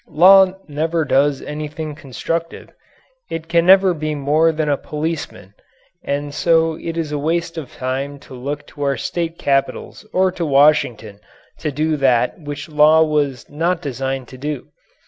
Law 0.07 0.55
never 0.67 1.05
does 1.05 1.43
anything 1.43 1.93
constructive. 1.93 2.71
It 3.29 3.47
can 3.47 3.67
never 3.67 3.93
be 3.93 4.15
more 4.15 4.51
than 4.51 4.67
a 4.67 4.75
policeman, 4.75 5.53
and 6.03 6.33
so 6.33 6.73
it 6.73 6.97
is 6.97 7.11
a 7.11 7.19
waste 7.19 7.55
of 7.55 7.71
time 7.75 8.17
to 8.21 8.33
look 8.33 8.65
to 8.73 8.81
our 8.81 8.97
state 8.97 9.37
capitals 9.37 10.03
or 10.11 10.31
to 10.31 10.43
Washington 10.43 11.19
to 11.59 11.71
do 11.71 11.97
that 11.97 12.41
which 12.41 12.67
law 12.67 13.03
was 13.03 13.47
not 13.47 13.79
designed 13.83 14.27
to 14.29 14.39
do. 14.39 14.69